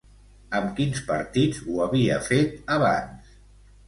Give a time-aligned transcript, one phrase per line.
[0.59, 3.29] Amb quins partits ho havia fet abans?